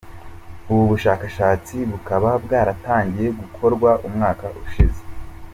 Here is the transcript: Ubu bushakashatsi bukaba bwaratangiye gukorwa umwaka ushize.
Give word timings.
Ubu 0.71 0.83
bushakashatsi 0.91 1.75
bukaba 1.91 2.29
bwaratangiye 2.43 3.29
gukorwa 3.39 3.89
umwaka 4.07 4.45
ushize. 4.65 5.01